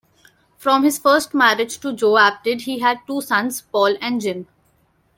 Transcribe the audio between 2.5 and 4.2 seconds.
he had two sons, Paul and